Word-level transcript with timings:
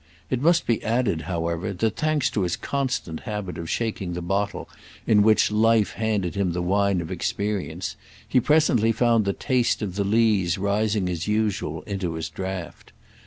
It 0.31 0.41
must 0.41 0.65
be 0.65 0.83
added 0.83 1.21
however 1.29 1.73
that, 1.73 1.95
thanks 1.95 2.31
to 2.31 2.41
his 2.41 2.55
constant 2.55 3.19
habit 3.19 3.59
of 3.59 3.69
shaking 3.69 4.13
the 4.13 4.21
bottle 4.23 4.67
in 5.05 5.21
which 5.21 5.51
life 5.51 5.91
handed 5.93 6.33
him 6.33 6.53
the 6.53 6.61
wine 6.63 7.01
of 7.01 7.11
experience, 7.11 7.95
he 8.27 8.39
presently 8.39 8.91
found 8.91 9.25
the 9.25 9.31
taste 9.33 9.83
of 9.83 9.93
the 9.97 10.03
lees 10.03 10.57
rising 10.57 11.07
as 11.07 11.27
usual 11.27 11.83
into 11.83 12.15
his 12.15 12.29
draught. 12.29 12.91